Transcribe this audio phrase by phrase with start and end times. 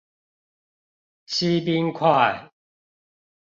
[1.27, 2.49] 西濱快